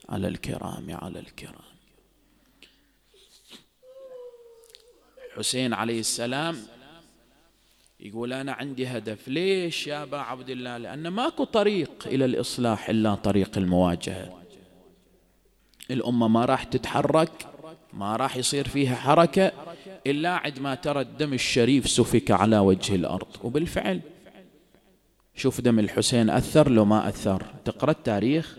[0.10, 1.74] على الكرام على الكرام.
[5.36, 6.58] حسين عليه السلام
[8.00, 13.16] يقول أنا عندي هدف ليش يا أبا عبد الله؟ لأن ماكو طريق إلى الإصلاح إلا
[13.16, 14.42] طريق المواجهة.
[15.92, 17.48] الأمة ما راح تتحرك
[17.94, 19.52] ما راح يصير فيها حركة
[20.08, 23.28] إلا عندما ترى الدم الشريف سفك على وجه الأرض.
[23.44, 24.02] وبالفعل
[25.36, 27.46] شوف دم الحسين أثر لو ما أثر.
[27.66, 28.58] تقرأ التاريخ؟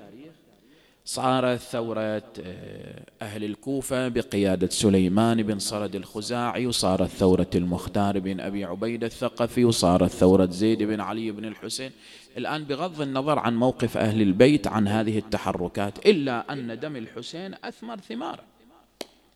[1.07, 8.64] صارت ثورة آه، أهل الكوفة بقيادة سليمان بن صرد الخزاعي وصارت ثورة المختار بن أبي
[8.64, 11.90] عبيدة الثقفي وصارت ثورة زيد بن علي بن الحسين.
[12.37, 17.97] الآن بغض النظر عن موقف أهل البيت عن هذه التحركات إلا أن دم الحسين أثمر
[17.97, 18.40] ثمار.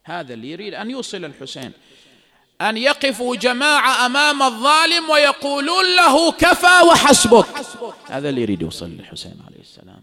[0.05, 1.73] هذا اللي يريد أن يوصل الحسين.
[2.61, 7.47] أن يقفوا جماعة أمام الظالم ويقولون له كفى وحسبك.
[8.07, 10.03] هذا اللي يريد يوصل للحسين عليه السلام.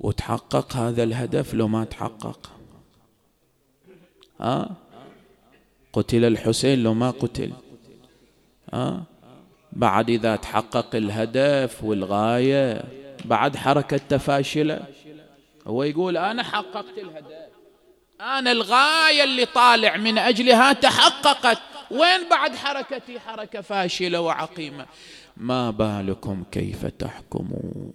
[0.00, 2.50] وتحقق هذا الهدف لو ما تحقق.
[4.40, 4.76] ها
[5.92, 7.52] قتل الحسين لو ما قتل.
[8.72, 9.04] ها
[9.72, 12.84] بعد إذا تحقق الهدف والغاية
[13.24, 14.86] بعد حركة تفاشلة
[15.66, 17.32] هو يقول أنا حققت الهدف.
[18.20, 21.58] أنا الغاية اللي طالع من أجلها تحققت.
[21.90, 24.86] وين بعد حركتي؟ حركة فاشلة وعقيمة.
[25.36, 27.92] ما بالكم كيف تحكمون؟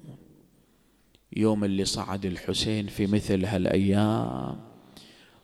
[1.36, 4.60] يوم اللي صعد الحسين في مثل هالأيام.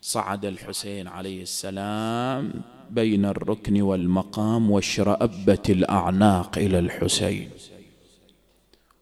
[0.01, 2.53] صعد الحسين عليه السلام
[2.89, 7.49] بين الركن والمقام واشرأبت الأعناق إلى الحسين.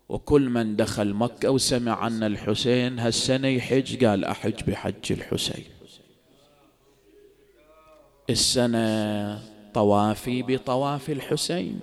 [0.09, 5.63] وكل من دخل مكة وسمع عن الحسين هالسنة يحج قال أحج بحج الحسين.
[8.29, 9.41] السنة
[9.73, 11.79] طوافي بطواف الحسين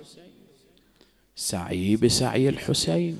[1.35, 3.19] سعي بسعي الحسين.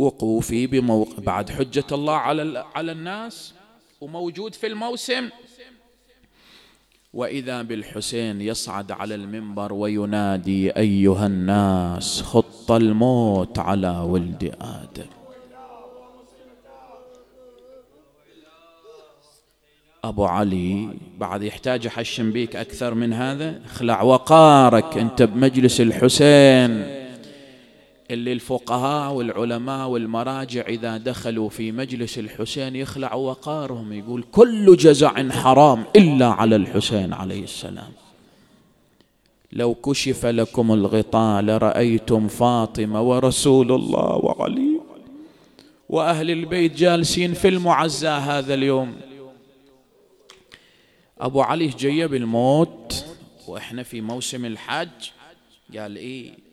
[0.00, 3.54] وقوفي بموقع بعد حجة الله على على الناس
[4.00, 5.28] وموجود في الموسم.
[7.14, 15.10] وإذا بالحسين يصعد على المنبر وينادي أيها الناس خط الموت على ولد آدم.
[20.04, 20.88] أبو علي
[21.18, 26.99] بعد يحتاج احشم بيك أكثر من هذا اخلع وقارك أنت بمجلس الحسين.
[28.10, 35.84] اللي الفقهاء والعلماء والمراجع إذا دخلوا في مجلس الحسين يخلعوا وقارهم يقول كل جزع حرام
[35.96, 37.92] إلا على الحسين عليه السلام.
[39.52, 44.80] لو كشف لكم الغطاء لرأيتم فاطمة ورسول الله وعلي
[45.88, 48.96] وأهل البيت جالسين في المعزى هذا اليوم.
[51.20, 53.04] أبو علي جاي بالموت
[53.48, 55.10] وإحنا في موسم الحج.
[55.76, 56.49] قال إيه؟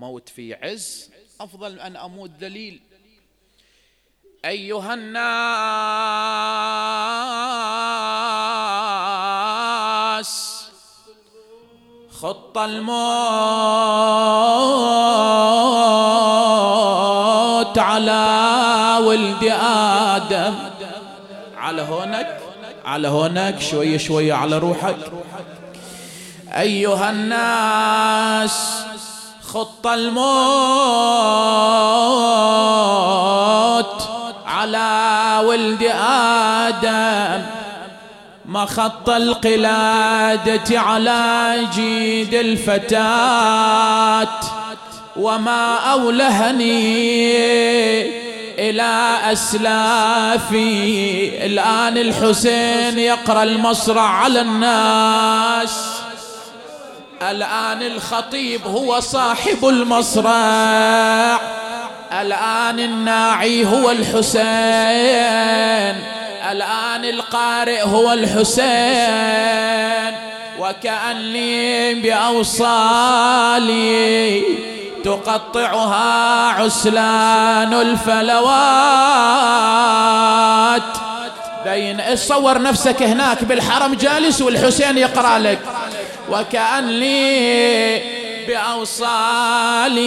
[0.00, 2.80] موت في عز أفضل أن أموت ذليل
[4.44, 5.20] أيها الناس
[12.10, 12.98] خط الموت
[17.78, 20.54] على ولد آدم.
[21.56, 22.40] على هونك
[22.84, 25.12] على هونك شوية شوية على روحك.
[26.48, 28.84] أيها الناس
[29.54, 30.22] خط الموت
[34.46, 35.82] على ولد
[36.68, 37.42] آدم
[38.46, 44.28] ما خط القلادة على جيد الفتاة
[45.16, 47.00] وما أولهني
[48.70, 50.66] إلى أسلافي.
[51.46, 55.99] الآن الحسين يقرأ المصرع على الناس.
[57.22, 61.40] الآن الخطيب هو صاحب المصرع.
[62.20, 64.44] الآن الناعي هو الحسين.
[66.50, 68.70] الآن القارئ هو الحسين.
[70.58, 72.82] وكأني بأوصالي
[75.04, 78.50] تقطعها عسلان الفلوات.
[81.64, 85.58] بين صور نفسك هناك بالحرم جالس والحسين يقرأ لك.
[86.30, 88.02] وكأني
[88.46, 90.00] بأوصالي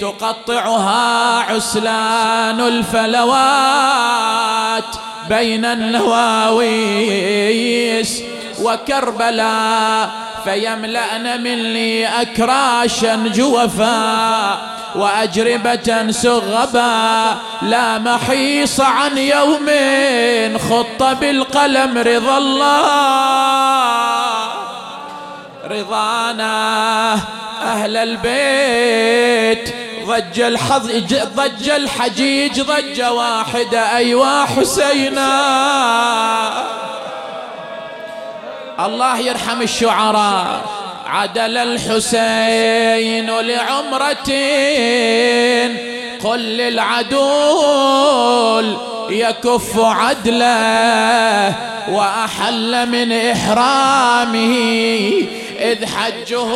[0.00, 3.80] تقطعها عسلان الفلوات
[5.28, 5.64] بين
[6.84, 8.22] النواويس
[8.62, 10.10] وكربلاء
[10.44, 14.58] فيملأن مني أكراشا جوفا
[14.94, 19.66] وأجربة سغبا لا محيص عن يوم
[20.58, 24.09] خط بالقلم رضا الله.
[25.70, 27.14] رضانا.
[27.62, 30.90] أهل البيت ضج الحظ
[31.36, 35.30] ضج الحجيج ضجة واحدة أيوا حسينا.
[38.80, 40.60] الله يرحم الشعراء.
[41.06, 44.30] عدل الحسين لعمرة
[46.24, 47.96] قل للعدول
[49.10, 51.54] يكف عدله
[51.90, 55.10] وأحل من إحرامه.
[55.60, 56.50] إذ حجه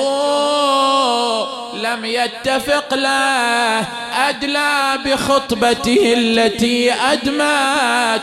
[1.75, 3.87] لم يتفق له
[4.29, 8.23] أدلى بخطبته التي أدمت.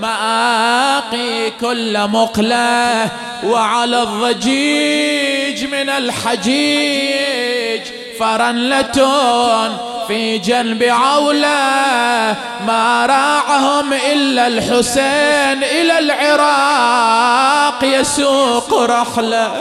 [0.00, 3.08] مآقي كل مقلة
[3.44, 7.80] وعلى الضجيج من الحجيج.
[8.20, 17.84] فرنلة في جنب عولة ما راعهم إلا الحسين إلى العراق.
[17.84, 19.52] يسوق رحلة.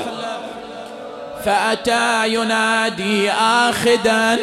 [1.45, 4.39] فأتى ينادي آخدا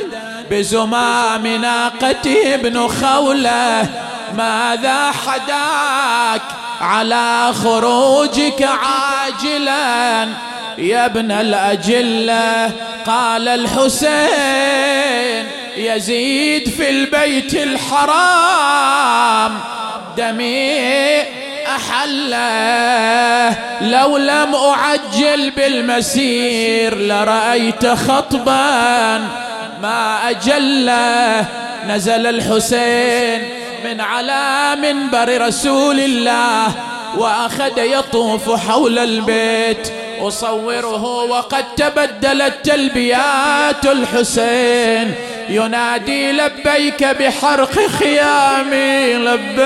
[0.50, 3.88] بزمام ناقته ابن خولة
[4.36, 6.42] ماذا حداك؟
[6.80, 10.28] على خروجك عاجلا
[10.78, 12.70] يا ابن الأجلة.
[13.06, 15.46] قال الحسين
[15.76, 18.72] يزيد في البيت الحرام
[20.16, 21.41] دمي
[21.76, 29.18] أحله لو لم أعجل بالمسير لرأيت خطبا
[29.82, 31.46] ما أجله
[31.88, 33.48] نزل الحسين
[33.84, 36.72] من على منبر رسول الله
[37.16, 39.92] وأخذ يطوف حول البيت.
[40.20, 45.14] أصوره وقد تبدلت تلبيات الحسين.
[45.48, 49.62] ينادي لبيك بحرق خيامي لبيك.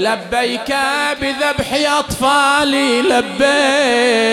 [0.00, 0.74] لبيك
[1.20, 4.32] بذبح أطفالي لبيك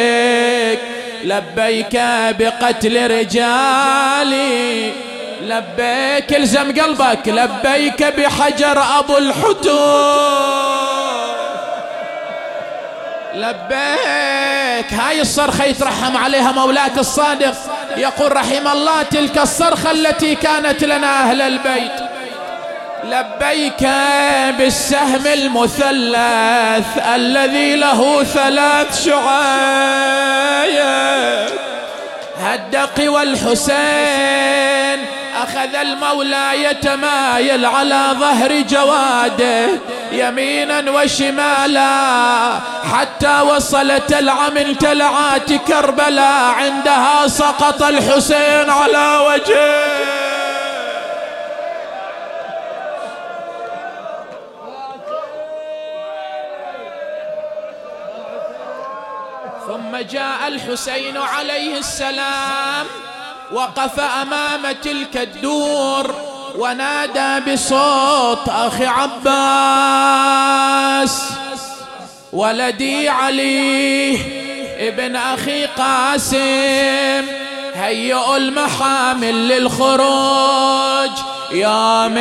[1.24, 1.96] لبيك
[2.40, 4.92] بقتل رجالي
[5.42, 10.48] لبيك الزم قلبك لبيك بحجر أبو الحتور
[13.36, 17.54] لبيك هاي الصرخة يترحم عليها مولاك الصادق
[17.98, 22.17] يقول رحم الله تلك الصرخة التي كانت لنا أهل البيت.
[23.08, 23.88] لبيك
[24.58, 30.38] بالسهم المثلث الذي له ثلاث شعايات
[32.40, 34.38] هدق والحسين
[35.44, 39.68] أخذ المولى يتمايل على ظهر جواده
[40.12, 42.60] يمينا وشمالا.
[42.94, 50.27] حتى وصلت العمل تلعات كربلاء عندها سقط الحسين على وجهه.
[59.98, 62.86] ثم جاء الحسين عليه السلام
[63.52, 66.16] وقف أمام تلك الدور
[66.58, 70.14] ونادى بصوت أخي عباس
[72.34, 74.20] ولدي علي
[74.88, 77.26] ابن أخي قاسم
[77.76, 81.12] هيئوا المحامل للخروج
[81.52, 82.18] يا من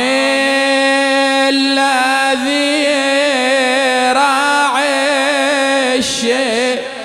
[1.49, 2.87] الذي
[4.13, 4.97] راعي
[5.97, 6.96] الشيء.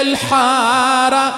[0.00, 1.34] للحارة.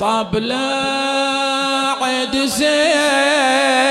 [0.00, 0.56] طبلة
[2.02, 3.89] عد زينب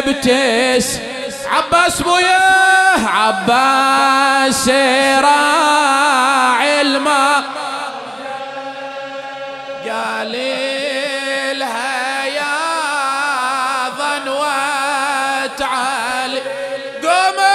[0.00, 1.00] مبتس
[1.46, 4.68] عباس بوياه عباس
[5.24, 7.44] راعي الماء.
[9.88, 10.32] قال
[11.58, 12.54] لها يا
[13.98, 16.40] ظنوة علي
[17.02, 17.54] قومه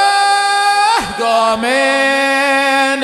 [1.20, 3.04] قومين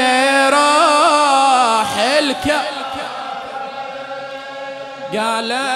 [0.49, 2.75] روح الكل
[5.17, 5.74] قالت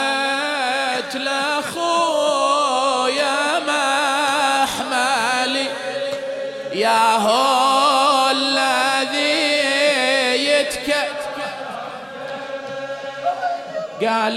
[14.10, 14.36] قال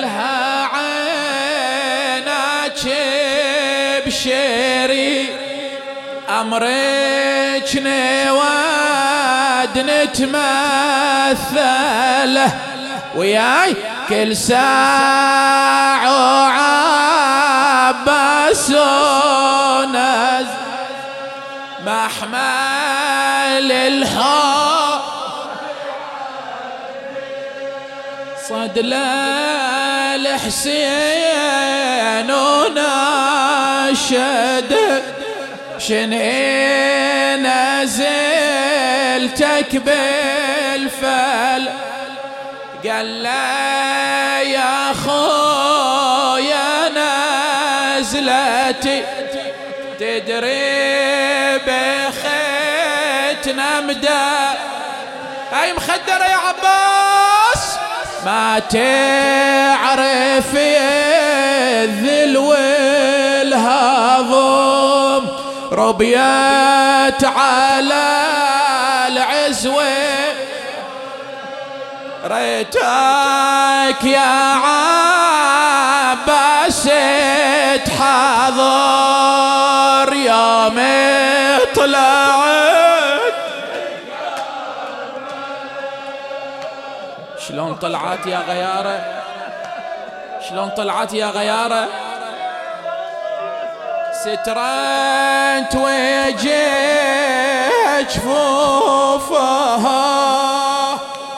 [0.00, 2.82] لها عينك
[4.06, 5.28] بشيري
[6.40, 10.46] امرك نود نتمثله
[13.16, 13.76] وياي
[14.08, 16.06] كل ساعة
[17.88, 18.70] عباس
[19.90, 20.46] نز
[21.86, 24.85] محمل الحب
[28.56, 28.78] صد
[30.48, 31.20] الحسين
[32.30, 33.52] وناشد.
[35.78, 37.46] شنين
[37.82, 38.16] نزلتك
[39.76, 41.64] بالفل.
[42.88, 46.68] قال لا يا خويا
[47.98, 49.04] نزلتي
[50.00, 51.58] تدري
[53.26, 54.08] بختنا مدى
[55.52, 56.95] هاي مخدرة يا عباس؟
[58.26, 63.86] ما تعرف الذل والهضم
[65.72, 68.08] ربيت على
[69.08, 69.84] العزوة.
[72.24, 74.54] ريتك يا
[76.14, 76.88] عباس
[77.86, 78.96] تحضر
[80.14, 80.78] يوم
[81.74, 82.45] طلعت
[87.56, 89.22] شلون طلعت يا غيارة؟
[90.48, 91.88] شلون طلعت يا غيارة؟
[94.12, 96.80] سترت وجه
[98.00, 99.38] جفوفها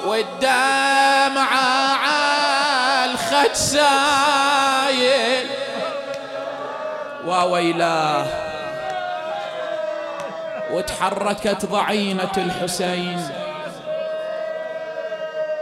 [0.06, 5.46] والدمعة على الخد سايل.
[7.26, 8.26] وويلاه
[10.70, 13.47] وتحركت ضعينة الحسين.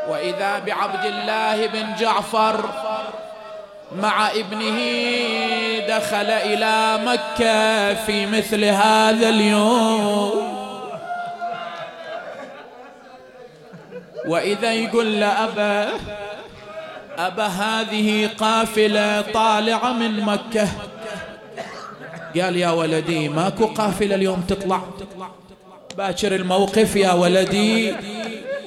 [0.08, 2.64] وإذا بعبد الله بن جعفر
[3.96, 4.78] مع ابنه
[5.88, 10.56] دخل إلى مكة في مثل هذا اليوم.
[14.26, 15.88] وإذا يقول لأبا
[17.18, 20.68] أبا هذه قافلة طالعة من مكة.
[22.40, 24.80] قال يا ولدي ماكو قافلة اليوم تطلع.
[25.96, 27.94] باكر الموقف يا ولدي.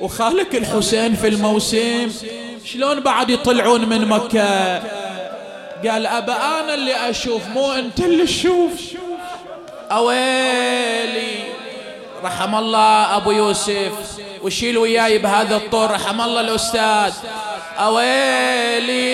[0.01, 2.11] وخالك الحسين في الموسم
[2.65, 4.81] شلون بعد يطلعون من مكة؟
[5.87, 8.71] قال أبا أنا اللي أشوف مو أنت اللي تشوف.
[9.91, 11.39] أويلي
[12.23, 13.91] رحم الله أبو يوسف
[14.41, 17.13] وشيل وياي بهذا الطور رحم الله الأستاذ.
[17.79, 19.09] أويلي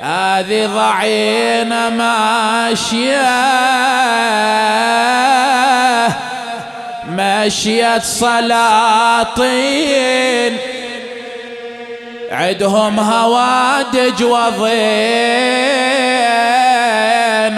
[0.00, 3.26] هذه ضعينة ماشية.
[7.36, 9.36] مشيت سلاطين.
[12.30, 14.66] عدهم هوادج وضين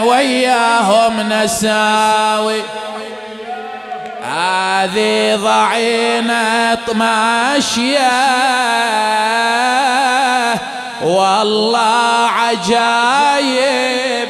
[0.01, 2.63] وياهم نساوي.
[4.23, 8.11] هذه ضعينة ماشية
[11.03, 14.29] والله عجايب.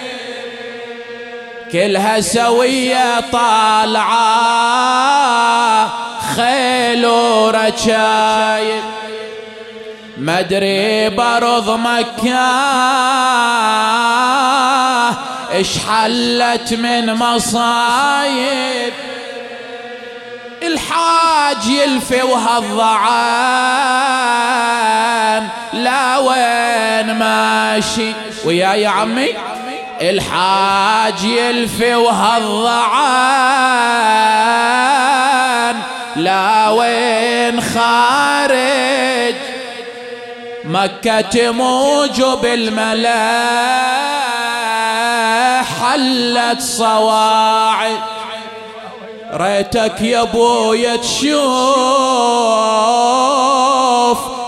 [1.73, 4.19] كلها سوية طالعة
[6.37, 8.83] خيل ورشايب
[10.19, 12.49] مدري برض مكة
[15.53, 18.93] اش حلت من مصايب.
[20.63, 23.09] الحاج يلفي وهالضعان
[25.73, 28.13] لا وين ماشي.
[28.45, 29.29] ويا يا عمي؟
[30.01, 33.19] الحاج يلفي وهالضعان
[36.17, 39.35] لا وين خارج؟
[40.65, 43.49] مكة تموج بالملا
[45.63, 48.01] حلت صواعد.
[49.33, 51.29] ريتك يا بويا تشوف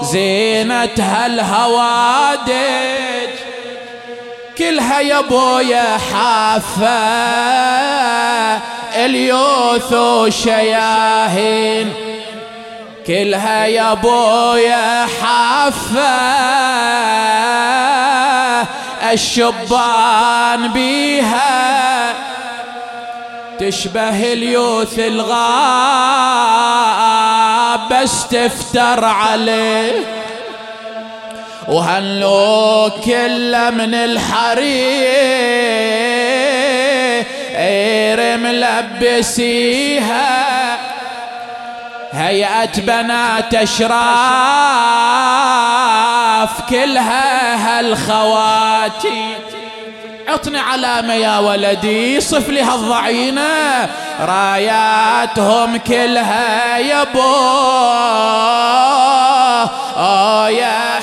[0.03, 2.51] زينة هالهوادج.
[4.61, 6.89] كلها يا بويا حافة.
[9.05, 11.93] اليوث وشياهين.
[13.07, 16.21] كلها يا بويا حافة.
[19.13, 22.15] الشبان بيها.
[23.59, 25.41] تشبه اليوث الغاب
[27.91, 30.20] بس تفتر عليه.
[31.71, 34.71] وهنلو كله من الحرير
[39.01, 40.31] ملبسيها.
[42.13, 43.91] هيئة بنات أشراف
[46.71, 49.35] كلها هالخواتي.
[50.29, 53.89] عطني علامة يا ولدي صف لي هالضعينة.
[54.21, 57.21] راياتهم كلها يبو
[59.97, 61.01] آه يا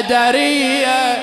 [0.00, 1.22] حيدرية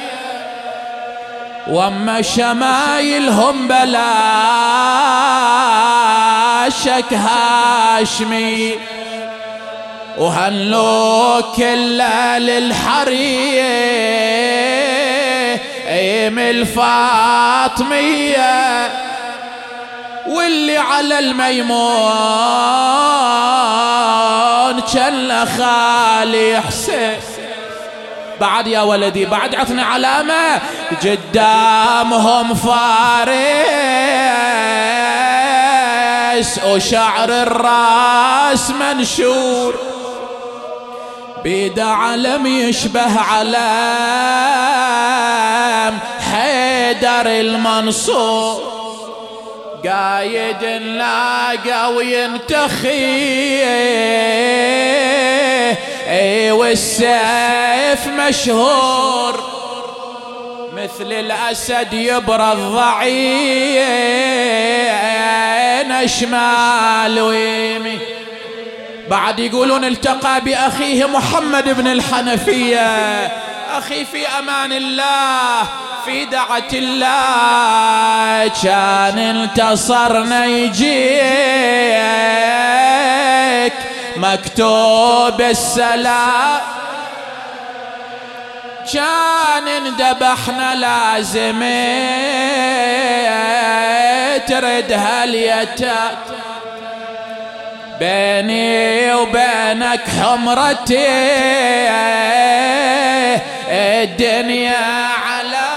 [1.68, 4.14] وأما شمايلهم بلا
[6.70, 8.76] شك هاشمي.
[10.18, 13.18] وهنلو كله للحريم
[16.40, 17.88] الفاطمية.
[20.28, 21.78] واللي على الميمون
[24.94, 27.37] كان خالي حسين.
[28.42, 30.62] بعد يا ولدي بعد عطني علامة
[31.04, 32.78] قدامهم فارس
[36.66, 39.76] وشعر الراس منشور.
[41.44, 43.58] بيد علم يشبه علام
[46.32, 48.77] حيدر المنصور.
[49.88, 53.64] قايد نلاقى وينتخي.
[56.08, 59.58] إي والسيف مشهور
[60.74, 63.58] مثل الأسد يبرى الضعين
[66.08, 68.00] شمال ويمين
[69.10, 73.32] بعد يقولون التقى بأخيه محمد بن الحنفية.
[73.78, 75.64] أخي في أمان الله
[76.06, 78.48] في دعة الله.
[78.64, 80.88] كان انتصرنا يجيك
[84.18, 86.62] مكتوب السلام.
[88.94, 91.60] كان اندبحنا لازم
[94.48, 96.18] ترد هاليتام
[98.00, 101.08] بيني وبينك حمرتي
[103.70, 105.68] الدنيا على.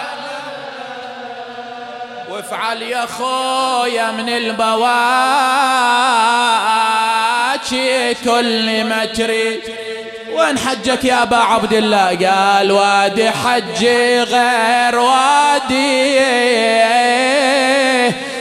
[2.51, 4.64] تعال يا خويا من البواكي
[8.14, 9.61] كل ما تريد.
[10.33, 16.21] وين حجك يا أبا عبد الله؟ قال وادي حجي غير وادي.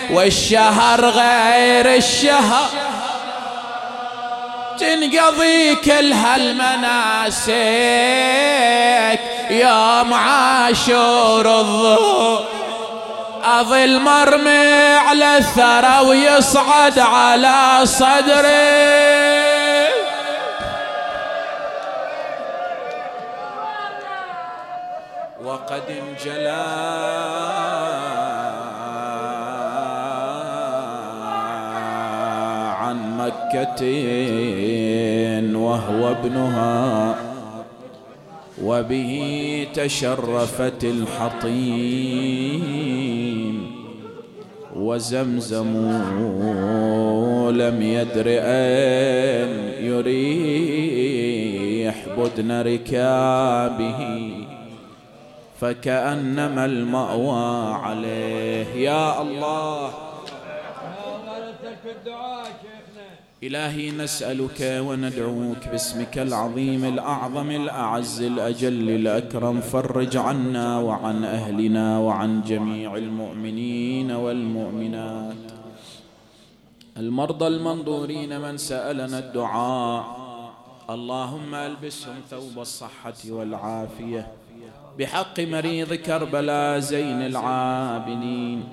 [0.10, 2.70] والشهر غير الشهر.
[4.80, 7.50] تنقضي كل هالمناسك
[9.50, 12.44] يوم عاشور الظهر
[13.44, 19.00] أظل مرمي على الثرى ويصعد على صدري.
[25.44, 26.66] وقد انجلى
[32.80, 33.82] عن مكة
[35.70, 37.16] وهو ابنها
[38.64, 39.14] وبه
[39.74, 42.60] تشرفت الحطيم.
[44.76, 45.74] وزمزم
[47.52, 49.50] لم يدر أن
[49.84, 54.30] يريح بدن ركابه.
[55.62, 58.76] فكأنما المأوى عليه.
[58.76, 59.90] يا الله
[63.44, 69.62] إلهي نسألك وندعوك باسمك العظيم الأعظم الأعز الأجل الأكرم.
[69.62, 75.36] فرج عنا وعن أهلنا وعن جميع المؤمنين والمؤمنات.
[76.98, 80.06] المرضى المنظورين من سألنا الدعاء.
[80.90, 84.28] اللهم ألبسهم ثوب الصحة والعافية.
[85.00, 88.64] بحق مريض كربلاء زين العابدين.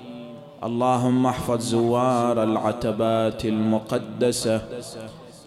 [0.65, 4.63] اللهم احفظ زوار العتبات المقدسة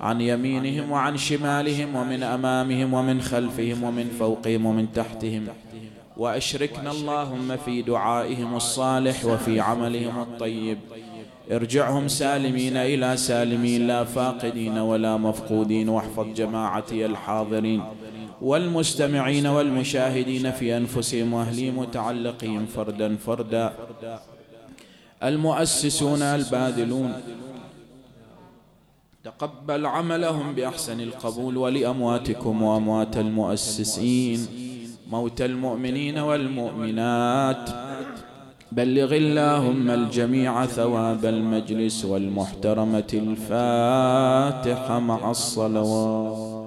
[0.01, 5.47] عن يمينهم وعن شمالهم ومن أمامهم ومن خلفهم ومن فوقهم ومن تحتهم.
[6.17, 10.77] وأشركنا اللهم في دعائهم الصالح وفي عملهم الطيب.
[11.51, 15.89] ارجعهم سالمين إلى سالمين لا فاقدين ولا مفقودين.
[15.89, 17.81] واحفظ جماعتي الحاضرين
[18.41, 23.73] والمستمعين والمشاهدين في أنفسهم واهليهم متعلقين فردا فردا.
[25.23, 27.13] المؤسسون الباذلون.
[29.23, 34.47] تقبل عملهم بأحسن القبول ولأمواتكم وأموات المؤسسين
[35.11, 37.69] موت المؤمنين والمؤمنات.
[38.71, 46.58] بلغ اللهم الجميع ثواب المجلس والمحترمة الفاتحة مع الصلوات.